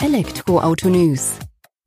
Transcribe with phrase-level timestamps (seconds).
[0.00, 1.40] Elektroauto News.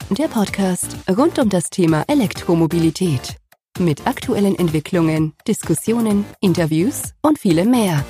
[0.10, 3.38] Der Podcast rund um das Thema Elektromobilität.
[3.80, 8.04] Mit aktuellen Entwicklungen, Diskussionen, Interviews und vielem mehr.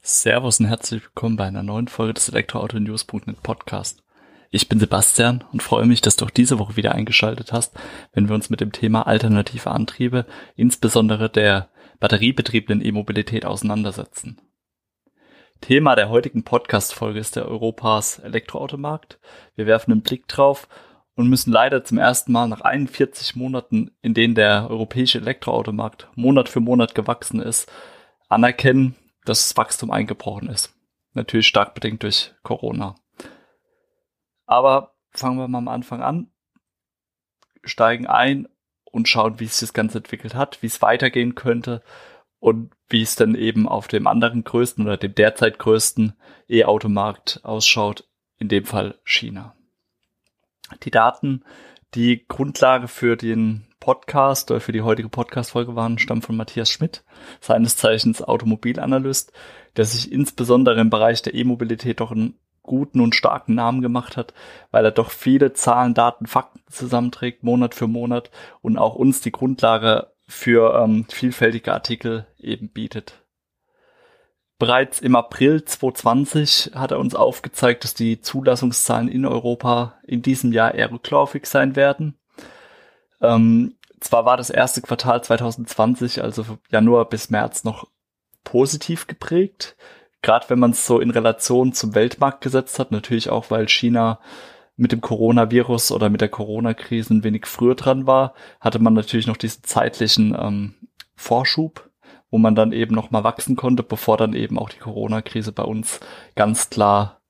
[0.00, 4.02] Servus und herzlich willkommen bei einer neuen Folge des Elektroauto-News.net Podcast.
[4.50, 7.74] Ich bin Sebastian und freue mich, dass du auch diese Woche wieder eingeschaltet hast,
[8.14, 10.24] wenn wir uns mit dem Thema alternative Antriebe,
[10.56, 11.68] insbesondere der
[12.00, 14.40] batteriebetriebenen E-Mobilität auseinandersetzen.
[15.62, 19.20] Thema der heutigen Podcast-Folge ist der Europas Elektroautomarkt.
[19.54, 20.68] Wir werfen einen Blick drauf
[21.14, 26.48] und müssen leider zum ersten Mal nach 41 Monaten, in denen der europäische Elektroautomarkt Monat
[26.48, 27.70] für Monat gewachsen ist,
[28.28, 30.74] anerkennen, dass das Wachstum eingebrochen ist.
[31.14, 32.96] Natürlich stark bedingt durch Corona.
[34.46, 36.32] Aber fangen wir mal am Anfang an,
[37.62, 38.48] steigen ein
[38.90, 41.84] und schauen, wie sich das Ganze entwickelt hat, wie es weitergehen könnte
[42.42, 46.14] und wie es dann eben auf dem anderen größten oder dem derzeit größten
[46.48, 49.54] E-Automarkt ausschaut, in dem Fall China.
[50.82, 51.44] Die Daten,
[51.94, 57.04] die Grundlage für den Podcast oder für die heutige Podcast-Folge waren, stammen von Matthias Schmidt,
[57.40, 59.32] seines Zeichens Automobilanalyst,
[59.76, 64.34] der sich insbesondere im Bereich der E-Mobilität doch einen guten und starken Namen gemacht hat,
[64.72, 68.32] weil er doch viele Zahlen, Daten, Fakten zusammenträgt, Monat für Monat
[68.62, 73.22] und auch uns die Grundlage für ähm, vielfältige Artikel eben bietet.
[74.58, 80.52] Bereits im April 2020 hat er uns aufgezeigt, dass die Zulassungszahlen in Europa in diesem
[80.52, 82.16] Jahr eher rückläufig sein werden.
[83.20, 87.88] Ähm, zwar war das erste Quartal 2020, also Januar bis März, noch
[88.44, 89.76] positiv geprägt,
[90.22, 94.20] gerade wenn man es so in Relation zum Weltmarkt gesetzt hat, natürlich auch, weil China
[94.76, 99.26] mit dem Coronavirus oder mit der Corona-Krise ein wenig früher dran war, hatte man natürlich
[99.26, 100.74] noch diesen zeitlichen ähm,
[101.14, 101.90] Vorschub,
[102.32, 105.62] wo man dann eben noch mal wachsen konnte, bevor dann eben auch die Corona-Krise bei
[105.62, 106.00] uns
[106.34, 107.20] ganz klar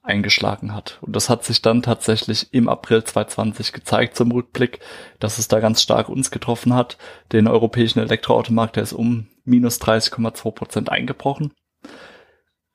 [0.00, 0.98] eingeschlagen hat.
[1.02, 4.78] Und das hat sich dann tatsächlich im April 2020 gezeigt zum Rückblick,
[5.18, 6.96] dass es da ganz stark uns getroffen hat.
[7.32, 11.52] Den europäischen Elektroautomarkt, der ist um minus 30,2 Prozent eingebrochen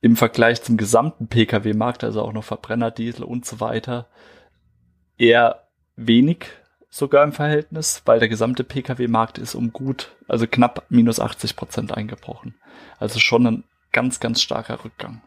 [0.02, 4.09] im Vergleich zum gesamten Pkw-Markt, also auch noch Verbrenner, Diesel und so weiter,
[5.18, 6.47] eher wenig
[6.93, 11.91] sogar im Verhältnis, weil der gesamte Pkw-Markt ist um gut, also knapp minus 80 Prozent
[11.91, 12.53] eingebrochen.
[12.99, 15.23] Also schon ein ganz, ganz starker Rückgang.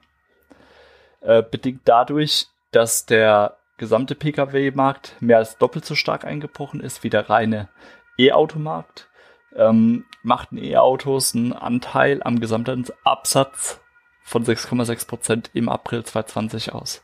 [1.22, 7.10] Äh, bedingt dadurch, dass der gesamte Pkw-Markt mehr als doppelt so stark eingebrochen ist wie
[7.10, 7.69] der reine
[8.16, 9.09] E-Automarkt,
[9.56, 13.81] ähm, machten E-Autos einen Anteil am gesamten Absatz
[14.22, 17.03] von 6,6 Prozent im April 2020 aus.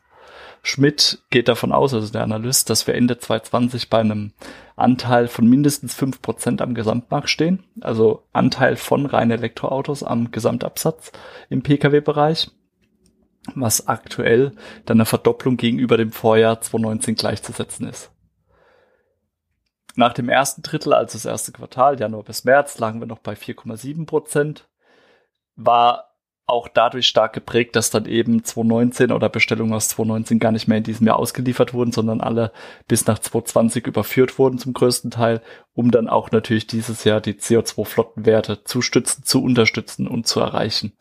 [0.62, 4.32] Schmidt geht davon aus, also der Analyst, dass wir Ende 2020 bei einem
[4.76, 11.10] Anteil von mindestens 5 Prozent am Gesamtmarkt stehen, also Anteil von reinen Elektroautos am Gesamtabsatz
[11.50, 12.50] im Pkw-Bereich,
[13.56, 14.52] was aktuell
[14.86, 18.12] dann eine Verdopplung gegenüber dem Vorjahr 2019 gleichzusetzen ist.
[19.96, 23.34] Nach dem ersten Drittel, also das erste Quartal, Januar bis März, lagen wir noch bei
[23.34, 24.68] 4,7 Prozent,
[25.56, 26.11] war
[26.47, 30.78] auch dadurch stark geprägt, dass dann eben 2019 oder Bestellungen aus 2019 gar nicht mehr
[30.78, 32.53] in diesem Jahr ausgeliefert wurden, sondern alle
[32.88, 35.41] bis nach 2020 überführt wurden zum größten Teil,
[35.72, 40.92] um dann auch natürlich dieses Jahr die CO2-Flottenwerte zu stützen, zu unterstützen und zu erreichen.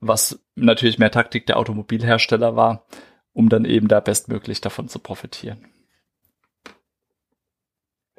[0.00, 2.86] Was natürlich mehr Taktik der Automobilhersteller war,
[3.32, 5.66] um dann eben da bestmöglich davon zu profitieren.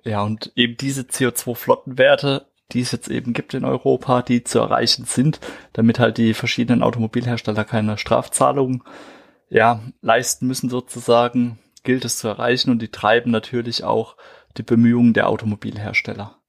[0.04, 5.06] Ja, und eben diese CO2-Flottenwerte die es jetzt eben gibt in Europa, die zu erreichen
[5.06, 5.40] sind,
[5.74, 8.84] damit halt die verschiedenen Automobilhersteller keine Strafzahlungen
[9.50, 14.18] ja, leisten müssen sozusagen, gilt es zu erreichen und die treiben natürlich auch
[14.58, 16.40] die Bemühungen der Automobilhersteller.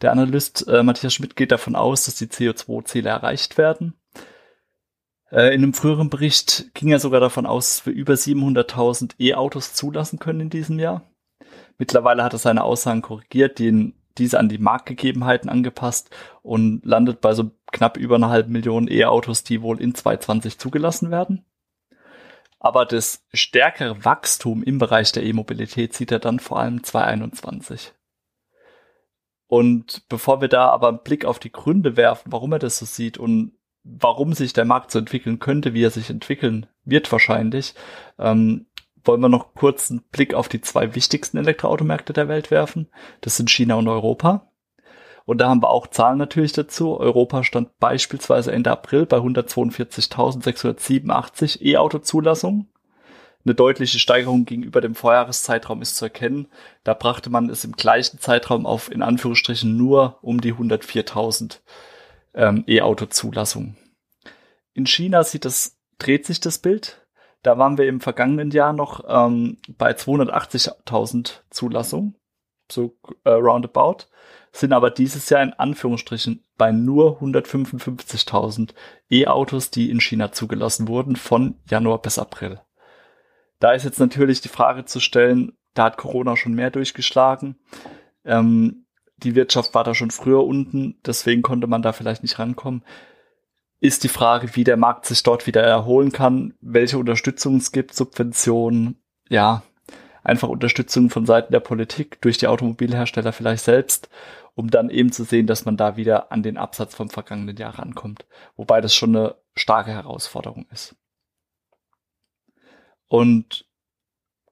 [0.00, 3.94] Der Analyst äh, Matthias Schmidt geht davon aus, dass die CO2-Ziele erreicht werden.
[5.30, 9.74] Äh, in einem früheren Bericht ging er sogar davon aus, dass wir über 700.000 E-Autos
[9.74, 11.10] zulassen können in diesem Jahr.
[11.78, 16.10] Mittlerweile hat er seine Aussagen korrigiert, die in diese an die Marktgegebenheiten angepasst
[16.42, 21.10] und landet bei so knapp über einer halben Million E-Autos, die wohl in 2020 zugelassen
[21.10, 21.44] werden.
[22.60, 27.92] Aber das stärkere Wachstum im Bereich der E-Mobilität sieht er dann vor allem 2021.
[29.46, 32.84] Und bevor wir da aber einen Blick auf die Gründe werfen, warum er das so
[32.84, 33.52] sieht und
[33.82, 37.74] warum sich der Markt so entwickeln könnte, wie er sich entwickeln wird wahrscheinlich,
[38.18, 38.66] ähm,
[39.04, 42.88] wollen wir noch kurz einen Blick auf die zwei wichtigsten Elektroautomärkte der Welt werfen.
[43.20, 44.50] Das sind China und Europa.
[45.24, 46.98] Und da haben wir auch Zahlen natürlich dazu.
[46.98, 52.70] Europa stand beispielsweise Ende April bei 142.687 E-Auto-Zulassungen.
[53.44, 56.48] Eine deutliche Steigerung gegenüber dem Vorjahreszeitraum ist zu erkennen.
[56.82, 61.58] Da brachte man es im gleichen Zeitraum auf in Anführungsstrichen nur um die 104.000
[62.34, 63.76] ähm, E-Auto-Zulassungen.
[64.72, 67.06] in China sieht das, dreht sich das Bild.
[67.42, 72.16] Da waren wir im vergangenen Jahr noch ähm, bei 280.000 Zulassungen,
[72.70, 74.06] so äh, roundabout,
[74.52, 78.74] sind aber dieses Jahr in Anführungsstrichen bei nur 155.000
[79.10, 82.60] E-Autos, die in China zugelassen wurden, von Januar bis April.
[83.60, 87.56] Da ist jetzt natürlich die Frage zu stellen, da hat Corona schon mehr durchgeschlagen.
[88.24, 88.86] Ähm,
[89.16, 92.84] die Wirtschaft war da schon früher unten, deswegen konnte man da vielleicht nicht rankommen.
[93.80, 97.94] Ist die Frage, wie der Markt sich dort wieder erholen kann, welche Unterstützung es gibt,
[97.94, 99.62] Subventionen, ja,
[100.24, 104.08] einfach Unterstützung von Seiten der Politik durch die Automobilhersteller vielleicht selbst,
[104.54, 107.78] um dann eben zu sehen, dass man da wieder an den Absatz vom vergangenen Jahr
[107.78, 108.26] rankommt.
[108.56, 110.96] Wobei das schon eine starke Herausforderung ist.
[113.06, 113.66] Und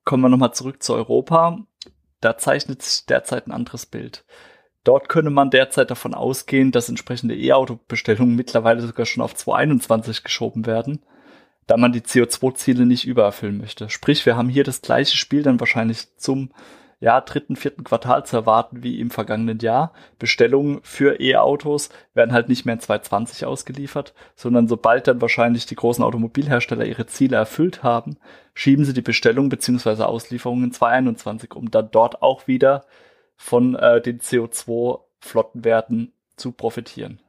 [0.04, 1.58] kommen wir nochmal zurück zu Europa.
[2.20, 4.24] Da zeichnet sich derzeit ein anderes Bild.
[4.86, 10.64] Dort könne man derzeit davon ausgehen, dass entsprechende E-Auto-Bestellungen mittlerweile sogar schon auf 2021 geschoben
[10.64, 11.00] werden,
[11.66, 13.90] da man die CO2-Ziele nicht übererfüllen möchte.
[13.90, 16.50] Sprich, wir haben hier das gleiche Spiel dann wahrscheinlich zum
[17.00, 19.92] ja, dritten, vierten Quartal zu erwarten wie im vergangenen Jahr.
[20.20, 25.74] Bestellungen für E-Autos werden halt nicht mehr in 2020 ausgeliefert, sondern sobald dann wahrscheinlich die
[25.74, 28.18] großen Automobilhersteller ihre Ziele erfüllt haben,
[28.54, 30.04] schieben sie die Bestellung bzw.
[30.04, 32.84] Auslieferungen in 2021, um dann dort auch wieder
[33.36, 37.20] von äh, den CO2-Flottenwerten zu profitieren.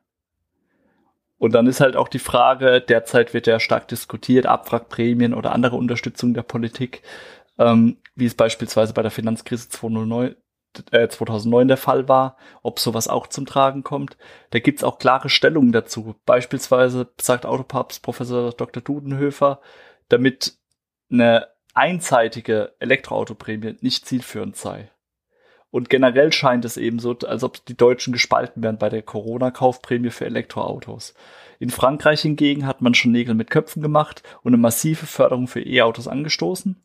[1.39, 5.75] Und dann ist halt auch die Frage, derzeit wird ja stark diskutiert, Abwrackprämien oder andere
[5.75, 7.04] Unterstützung der Politik
[7.57, 10.36] ähm, wie es beispielsweise bei der Finanzkrise 2009,
[10.92, 14.18] äh, 2009 der Fall war, ob sowas auch zum Tragen kommt.
[14.51, 16.15] Da gibt's auch klare Stellungen dazu.
[16.25, 18.81] Beispielsweise sagt Autopapst Professor Dr.
[18.81, 19.62] Dudenhöfer,
[20.10, 20.57] damit
[21.12, 24.89] eine einseitige Elektroautoprämie nicht zielführend sei.
[25.69, 30.11] Und generell scheint es eben so, als ob die Deutschen gespalten wären bei der Corona-Kaufprämie
[30.11, 31.13] für Elektroautos.
[31.59, 35.61] In Frankreich hingegen hat man schon Nägel mit Köpfen gemacht und eine massive Förderung für
[35.61, 36.81] E-Autos angestoßen.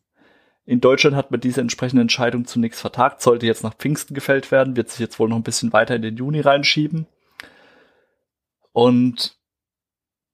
[0.65, 4.75] In Deutschland hat man diese entsprechende Entscheidung zunächst vertagt, sollte jetzt nach Pfingsten gefällt werden,
[4.75, 7.07] wird sich jetzt wohl noch ein bisschen weiter in den Juni reinschieben.
[8.71, 9.37] Und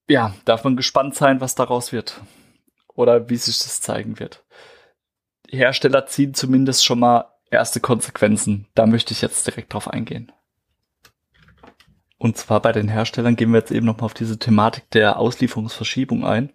[0.08, 2.20] ja, darf man gespannt sein, was daraus wird.
[2.94, 4.44] Oder wie sich das zeigen wird.
[5.48, 8.66] Hersteller ziehen zumindest schon mal erste Konsequenzen.
[8.74, 10.32] Da möchte ich jetzt direkt drauf eingehen.
[12.18, 16.24] Und zwar bei den Herstellern gehen wir jetzt eben nochmal auf diese Thematik der Auslieferungsverschiebung
[16.24, 16.52] ein.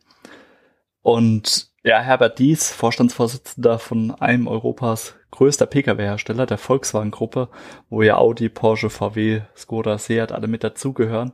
[1.02, 7.50] Und ja, Herbert Dies, Vorstandsvorsitzender von einem Europas größter Pkw-Hersteller, der Volkswagen-Gruppe,
[7.90, 11.34] wo ja Audi, Porsche, VW, Skoda, Seat alle mit dazugehören,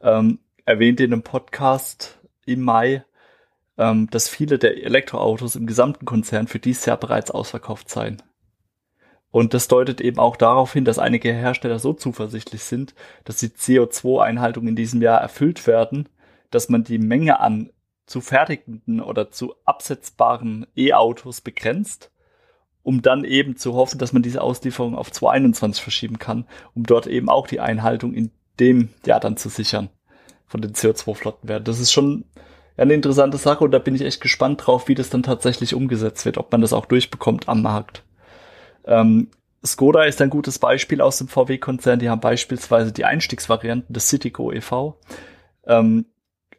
[0.00, 3.04] ähm, erwähnt in einem Podcast im Mai,
[3.78, 8.22] ähm, dass viele der Elektroautos im gesamten Konzern für dieses Jahr bereits ausverkauft seien.
[9.30, 12.94] Und das deutet eben auch darauf hin, dass einige Hersteller so zuversichtlich sind,
[13.24, 16.08] dass die CO2-Einhaltung in diesem Jahr erfüllt werden,
[16.50, 17.70] dass man die Menge an
[18.06, 22.10] zu fertigenden oder zu absetzbaren E-Autos begrenzt,
[22.82, 27.08] um dann eben zu hoffen, dass man diese Auslieferung auf 2021 verschieben kann, um dort
[27.08, 28.30] eben auch die Einhaltung in
[28.60, 29.90] dem Jahr dann zu sichern
[30.46, 31.64] von den CO2-Flottenwerten.
[31.64, 32.24] Das ist schon
[32.76, 36.24] eine interessante Sache und da bin ich echt gespannt drauf, wie das dann tatsächlich umgesetzt
[36.24, 38.04] wird, ob man das auch durchbekommt am Markt.
[38.86, 39.30] Ähm,
[39.64, 41.98] Skoda ist ein gutes Beispiel aus dem VW-Konzern.
[41.98, 44.98] Die haben beispielsweise die Einstiegsvarianten des Citigo e.V.
[45.66, 46.06] Ähm,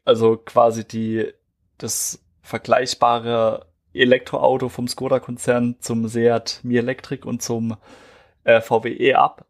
[0.04, 1.32] also quasi die,
[1.78, 7.78] das vergleichbare Elektroauto vom Skoda-Konzern zum Seat Mi Electric und zum
[8.44, 9.46] äh, VW E-Up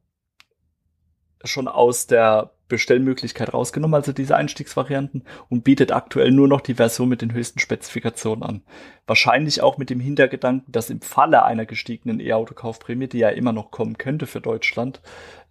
[1.43, 7.09] schon aus der Bestellmöglichkeit rausgenommen, also diese Einstiegsvarianten, und bietet aktuell nur noch die Version
[7.09, 8.61] mit den höchsten Spezifikationen an.
[9.05, 13.71] Wahrscheinlich auch mit dem Hintergedanken, dass im Falle einer gestiegenen E-Auto-Kaufprämie, die ja immer noch
[13.71, 15.01] kommen könnte für Deutschland,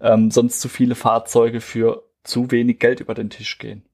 [0.01, 3.85] ähm, sonst zu viele Fahrzeuge für zu wenig Geld über den Tisch gehen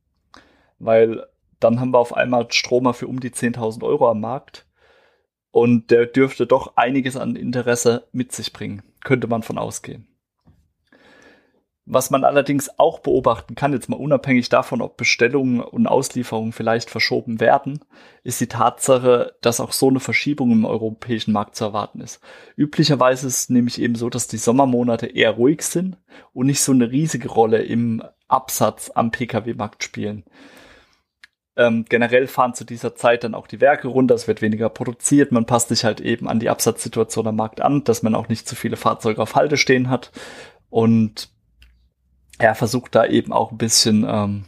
[0.83, 1.27] weil
[1.61, 4.67] dann haben wir auf einmal Stromer für um die 10.000 Euro am Markt
[5.51, 10.09] und der dürfte doch einiges an Interesse mit sich bringen, könnte man von ausgehen.
[11.85, 16.91] Was man allerdings auch beobachten kann, jetzt mal unabhängig davon, ob Bestellungen und Auslieferungen vielleicht
[16.91, 17.81] verschoben werden,
[18.23, 22.21] ist die Tatsache, dass auch so eine Verschiebung im europäischen Markt zu erwarten ist.
[22.57, 25.99] Üblicherweise ist es nämlich eben so, dass die Sommermonate eher ruhig sind
[26.33, 30.25] und nicht so eine riesige Rolle im Absatz am Pkw-Markt spielen.
[31.57, 35.33] Ähm, generell fahren zu dieser Zeit dann auch die Werke runter, es wird weniger produziert,
[35.33, 38.49] man passt sich halt eben an die Absatzsituation am Markt an, dass man auch nicht
[38.49, 40.13] zu viele Fahrzeuge auf Halte stehen hat
[40.71, 41.33] und
[42.43, 44.45] er versucht da eben auch ein bisschen ähm,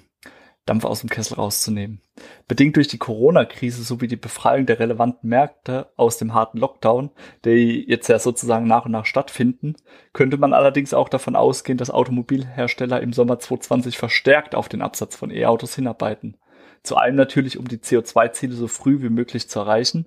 [0.66, 2.00] Dampf aus dem Kessel rauszunehmen.
[2.48, 7.10] Bedingt durch die Corona-Krise sowie die Befreiung der relevanten Märkte aus dem harten Lockdown,
[7.44, 9.76] die jetzt ja sozusagen nach und nach stattfinden,
[10.12, 15.14] könnte man allerdings auch davon ausgehen, dass Automobilhersteller im Sommer 2020 verstärkt auf den Absatz
[15.14, 16.36] von E-Autos hinarbeiten.
[16.82, 20.06] Zu einem natürlich, um die CO2-Ziele so früh wie möglich zu erreichen.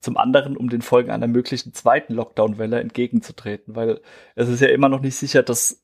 [0.00, 4.00] Zum anderen, um den Folgen einer möglichen zweiten Lockdown-Welle entgegenzutreten, weil
[4.34, 5.82] es ist ja immer noch nicht sicher, dass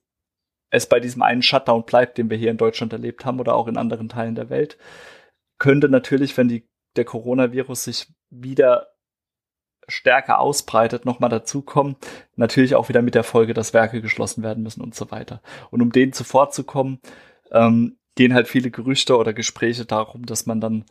[0.70, 3.68] es bei diesem einen Shutdown bleibt, den wir hier in Deutschland erlebt haben oder auch
[3.68, 4.78] in anderen Teilen der Welt.
[5.58, 8.88] Könnte natürlich, wenn die, der Coronavirus sich wieder
[9.88, 11.96] stärker ausbreitet, nochmal dazukommen.
[12.34, 15.40] Natürlich auch wieder mit der Folge, dass Werke geschlossen werden müssen und so weiter.
[15.70, 17.00] Und um denen zuvorzukommen,
[17.52, 20.84] ähm, gehen halt viele Gerüchte oder Gespräche darum, dass man dann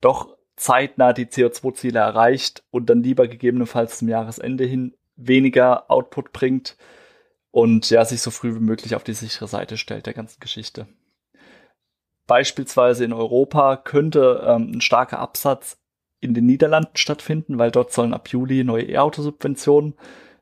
[0.00, 6.76] doch zeitnah die CO2-Ziele erreicht und dann lieber gegebenenfalls zum Jahresende hin weniger Output bringt
[7.58, 10.86] und ja, sich so früh wie möglich auf die sichere Seite stellt der ganzen Geschichte.
[12.28, 15.76] Beispielsweise in Europa könnte ähm, ein starker Absatz
[16.20, 19.94] in den Niederlanden stattfinden, weil dort sollen ab Juli neue E-Auto-Subventionen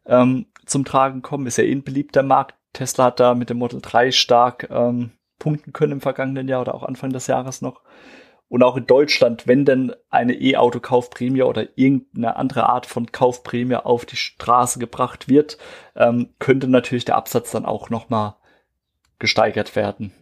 [0.04, 1.46] ähm, zum Tragen kommen.
[1.46, 2.54] Ist ja eh ein beliebter Markt.
[2.75, 6.75] Tesla hat da mit dem Model 3 stark ähm, punkten können im vergangenen Jahr oder
[6.75, 7.80] auch Anfang des Jahres noch.
[8.49, 14.07] Und auch in Deutschland, wenn denn eine E-Auto-Kaufprämie oder irgendeine andere Art von Kaufprämie auf
[14.07, 15.59] die Straße gebracht wird,
[15.97, 18.37] ähm, könnte natürlich der Absatz dann auch nochmal
[19.19, 20.12] gesteigert werden.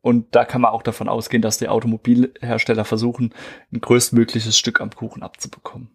[0.00, 3.34] Und da kann man auch davon ausgehen, dass die Automobilhersteller versuchen,
[3.72, 5.90] ein größtmögliches Stück am Kuchen abzubekommen.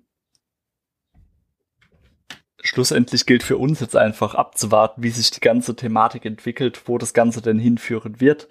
[2.62, 7.14] Schlussendlich gilt für uns jetzt einfach abzuwarten, wie sich die ganze Thematik entwickelt, wo das
[7.14, 8.48] Ganze denn hinführen wird.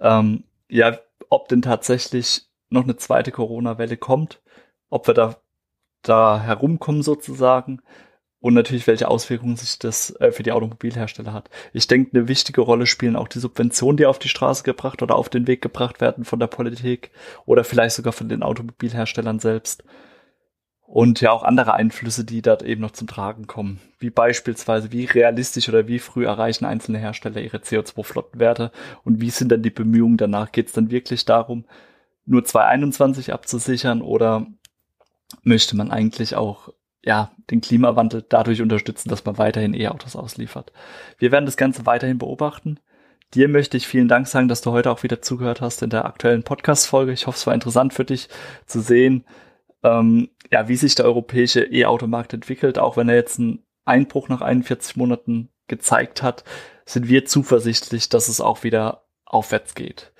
[0.00, 0.98] Ähm, ja,
[1.28, 4.42] ob denn tatsächlich noch eine zweite Corona-Welle kommt,
[4.90, 5.36] ob wir da,
[6.02, 7.80] da herumkommen sozusagen
[8.46, 11.50] und natürlich, welche Auswirkungen sich das äh, für die Automobilhersteller hat.
[11.72, 15.16] Ich denke, eine wichtige Rolle spielen auch die Subventionen, die auf die Straße gebracht oder
[15.16, 17.10] auf den Weg gebracht werden von der Politik
[17.44, 19.84] oder vielleicht sogar von den Automobilherstellern selbst.
[20.82, 23.80] Und ja auch andere Einflüsse, die dort eben noch zum Tragen kommen.
[23.98, 28.70] Wie beispielsweise, wie realistisch oder wie früh erreichen einzelne Hersteller ihre CO2-Flottenwerte
[29.02, 30.52] und wie sind dann die Bemühungen danach?
[30.52, 31.64] Geht es dann wirklich darum,
[32.26, 34.46] nur 2021 abzusichern oder
[35.42, 36.70] möchte man eigentlich auch
[37.02, 40.72] ja, den Klimawandel dadurch unterstützen, dass man weiterhin E-Autos ausliefert.
[41.18, 42.80] Wir werden das Ganze weiterhin beobachten.
[43.32, 46.04] Dir möchte ich vielen Dank sagen, dass du heute auch wieder zugehört hast in der
[46.04, 47.12] aktuellen Podcast-Folge.
[47.12, 48.28] Ich hoffe, es war interessant für dich
[48.66, 49.24] zu sehen,
[49.84, 52.78] ähm, ja, wie sich der europäische E-Automarkt entwickelt.
[52.78, 56.42] Auch wenn er jetzt einen Einbruch nach 41 Monaten gezeigt hat,
[56.86, 60.12] sind wir zuversichtlich, dass es auch wieder aufwärts geht.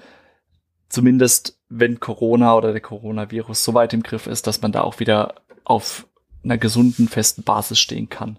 [0.89, 5.01] Zumindest wenn Corona oder der Coronavirus so weit im Griff ist, dass man da auch
[5.01, 6.07] wieder auf
[6.45, 8.39] einer gesunden, festen Basis stehen kann.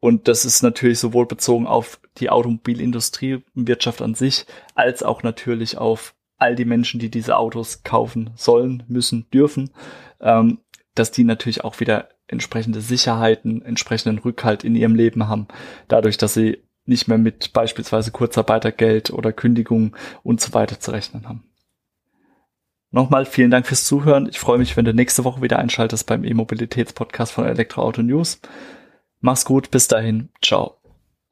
[0.00, 4.44] Und das ist natürlich sowohl bezogen auf die Automobilindustrie und Wirtschaft an sich,
[4.74, 9.70] als auch natürlich auf all die Menschen, die diese Autos kaufen sollen, müssen, dürfen,
[10.20, 10.58] ähm,
[10.94, 15.48] dass die natürlich auch wieder entsprechende Sicherheiten, entsprechenden Rückhalt in ihrem Leben haben,
[15.88, 21.26] dadurch, dass sie nicht mehr mit beispielsweise Kurzarbeitergeld oder Kündigung und so weiter zu rechnen
[21.28, 21.44] haben.
[22.94, 24.28] Nochmal vielen Dank fürs Zuhören.
[24.28, 28.40] Ich freue mich, wenn du nächste Woche wieder einschaltest beim E-Mobilitäts-Podcast von Elektroauto News.
[29.20, 30.83] Mach's gut, bis dahin, ciao.